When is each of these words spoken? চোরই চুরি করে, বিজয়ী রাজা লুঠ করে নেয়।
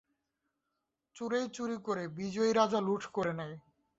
চোরই 1.15 1.45
চুরি 1.49 1.77
করে, 1.77 2.03
বিজয়ী 2.17 2.51
রাজা 2.53 2.79
লুঠ 2.81 3.03
করে 3.13 3.33
নেয়। 3.33 3.55